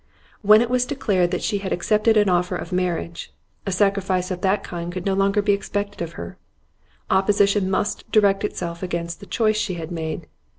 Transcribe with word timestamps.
When 0.41 0.63
it 0.63 0.69
was 0.71 0.87
declared 0.87 1.29
that 1.29 1.43
she 1.43 1.59
had 1.59 1.71
accepted 1.71 2.17
an 2.17 2.27
offer 2.27 2.55
of 2.55 2.71
marriage, 2.71 3.31
a 3.67 3.71
sacrifice 3.71 4.31
of 4.31 4.41
that 4.41 4.63
kind 4.63 4.91
could 4.91 5.05
no 5.05 5.13
longer 5.13 5.43
be 5.43 5.53
expected 5.53 6.01
of 6.01 6.13
her. 6.13 6.39
Opposition 7.11 7.69
must 7.69 8.11
direct 8.11 8.43
itself 8.43 8.81
against 8.81 9.19
the 9.19 9.27
choice 9.27 9.57
she 9.57 9.75
had 9.75 9.91
made. 9.91 10.25